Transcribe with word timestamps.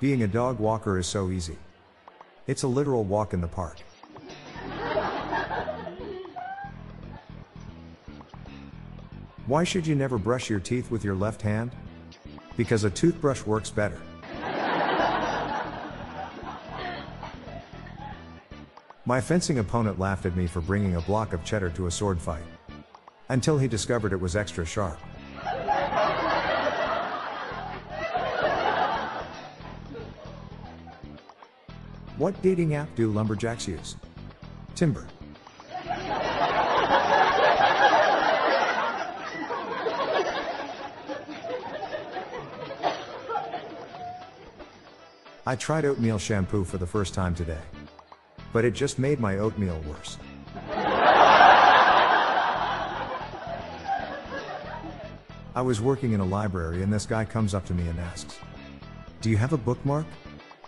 Being 0.00 0.22
a 0.22 0.28
dog 0.28 0.60
walker 0.60 0.96
is 0.96 1.08
so 1.08 1.30
easy. 1.30 1.58
It's 2.46 2.62
a 2.62 2.68
literal 2.68 3.02
walk 3.02 3.34
in 3.34 3.40
the 3.40 3.48
park. 3.48 3.78
Why 9.46 9.64
should 9.64 9.88
you 9.88 9.96
never 9.96 10.16
brush 10.16 10.48
your 10.48 10.60
teeth 10.60 10.92
with 10.92 11.02
your 11.02 11.16
left 11.16 11.42
hand? 11.42 11.72
Because 12.56 12.84
a 12.84 12.90
toothbrush 12.90 13.44
works 13.44 13.70
better. 13.70 14.00
My 19.04 19.20
fencing 19.20 19.58
opponent 19.58 19.98
laughed 19.98 20.26
at 20.26 20.36
me 20.36 20.46
for 20.46 20.60
bringing 20.60 20.94
a 20.94 21.00
block 21.00 21.32
of 21.32 21.42
cheddar 21.44 21.70
to 21.70 21.86
a 21.88 21.90
sword 21.90 22.20
fight. 22.20 22.44
Until 23.30 23.58
he 23.58 23.66
discovered 23.66 24.12
it 24.12 24.20
was 24.20 24.36
extra 24.36 24.64
sharp. 24.64 24.98
What 32.18 32.42
dating 32.42 32.74
app 32.74 32.92
do 32.96 33.12
lumberjacks 33.12 33.68
use? 33.68 33.94
Timber. 34.74 35.06
I 45.46 45.54
tried 45.56 45.84
oatmeal 45.84 46.18
shampoo 46.18 46.64
for 46.64 46.76
the 46.76 46.86
first 46.88 47.14
time 47.14 47.36
today. 47.36 47.60
But 48.52 48.64
it 48.64 48.72
just 48.72 48.98
made 48.98 49.20
my 49.20 49.38
oatmeal 49.38 49.80
worse. 49.88 50.18
I 55.54 55.62
was 55.62 55.80
working 55.80 56.12
in 56.12 56.20
a 56.20 56.24
library 56.24 56.82
and 56.82 56.92
this 56.92 57.06
guy 57.06 57.24
comes 57.24 57.54
up 57.54 57.64
to 57.66 57.74
me 57.74 57.86
and 57.86 58.00
asks, 58.00 58.40
Do 59.20 59.30
you 59.30 59.36
have 59.36 59.52
a 59.52 59.56
bookmark? 59.56 60.06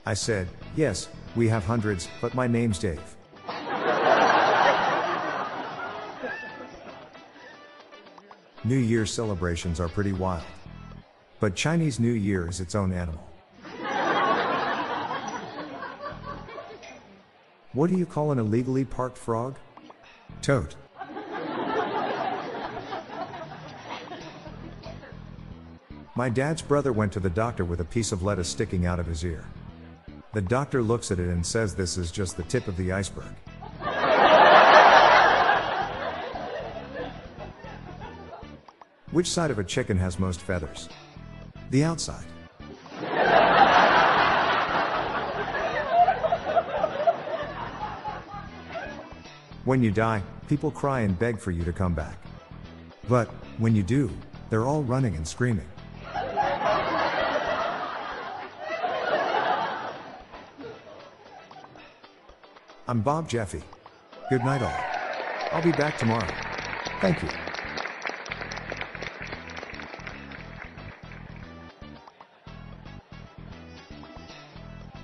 I 0.06 0.14
said, 0.14 0.48
Yes, 0.76 1.08
we 1.36 1.48
have 1.48 1.64
hundreds, 1.64 2.08
but 2.20 2.34
my 2.34 2.46
name's 2.46 2.78
Dave. 2.78 3.00
New 8.62 8.76
Year 8.76 9.06
celebrations 9.06 9.80
are 9.80 9.88
pretty 9.88 10.12
wild. 10.12 10.44
But 11.38 11.54
Chinese 11.54 11.98
New 11.98 12.12
Year 12.12 12.48
is 12.48 12.60
its 12.60 12.74
own 12.74 12.92
animal. 12.92 13.26
What 17.72 17.88
do 17.88 17.96
you 17.96 18.04
call 18.04 18.32
an 18.32 18.38
illegally 18.38 18.84
parked 18.84 19.16
frog? 19.16 19.56
Toad. 20.42 20.74
My 26.14 26.28
dad's 26.28 26.60
brother 26.60 26.92
went 26.92 27.12
to 27.12 27.20
the 27.20 27.30
doctor 27.30 27.64
with 27.64 27.80
a 27.80 27.84
piece 27.84 28.12
of 28.12 28.22
lettuce 28.22 28.48
sticking 28.48 28.84
out 28.84 28.98
of 28.98 29.06
his 29.06 29.24
ear. 29.24 29.44
The 30.32 30.40
doctor 30.40 30.80
looks 30.80 31.10
at 31.10 31.18
it 31.18 31.28
and 31.28 31.44
says 31.44 31.74
this 31.74 31.96
is 31.96 32.12
just 32.12 32.36
the 32.36 32.44
tip 32.44 32.68
of 32.68 32.76
the 32.76 32.92
iceberg. 32.92 33.34
Which 39.10 39.28
side 39.28 39.50
of 39.50 39.58
a 39.58 39.64
chicken 39.64 39.96
has 39.98 40.20
most 40.20 40.40
feathers? 40.40 40.88
The 41.70 41.82
outside. 41.82 42.24
When 49.64 49.82
you 49.82 49.90
die, 49.90 50.22
people 50.48 50.70
cry 50.70 51.00
and 51.00 51.18
beg 51.18 51.40
for 51.40 51.50
you 51.50 51.64
to 51.64 51.72
come 51.72 51.92
back. 51.92 52.18
But, 53.08 53.28
when 53.58 53.74
you 53.74 53.82
do, 53.82 54.10
they're 54.48 54.64
all 54.64 54.84
running 54.84 55.16
and 55.16 55.26
screaming. 55.26 55.66
I'm 62.90 63.02
Bob 63.02 63.28
Jeffy. 63.28 63.62
Good 64.30 64.44
night, 64.44 64.62
all. 64.62 64.84
I'll 65.52 65.62
be 65.62 65.70
back 65.70 65.96
tomorrow. 65.96 66.26
Thank 67.00 67.22
you. 67.22 67.28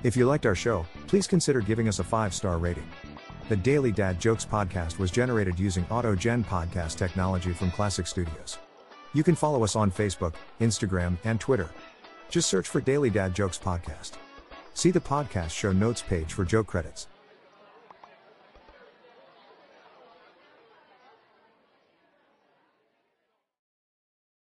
If 0.02 0.16
you 0.16 0.26
liked 0.26 0.46
our 0.46 0.56
show, 0.56 0.84
please 1.06 1.28
consider 1.28 1.60
giving 1.60 1.86
us 1.86 2.00
a 2.00 2.04
five 2.04 2.34
star 2.34 2.58
rating. 2.58 2.88
The 3.48 3.54
Daily 3.54 3.92
Dad 3.92 4.18
Jokes 4.18 4.44
podcast 4.44 4.98
was 4.98 5.12
generated 5.12 5.56
using 5.56 5.84
AutoGen 5.84 6.44
podcast 6.44 6.96
technology 6.96 7.52
from 7.52 7.70
Klassic 7.70 8.08
Studios. 8.08 8.58
You 9.14 9.22
can 9.22 9.36
follow 9.36 9.62
us 9.62 9.76
on 9.76 9.92
Facebook, 9.92 10.34
Instagram, 10.60 11.18
and 11.22 11.38
Twitter. 11.38 11.70
Just 12.30 12.48
search 12.48 12.66
for 12.66 12.80
Daily 12.80 13.10
Dad 13.10 13.32
Jokes 13.32 13.60
podcast. 13.62 14.14
See 14.74 14.90
the 14.90 14.98
podcast 14.98 15.50
show 15.50 15.70
notes 15.70 16.02
page 16.02 16.32
for 16.32 16.44
joke 16.44 16.66
credits. 16.66 17.06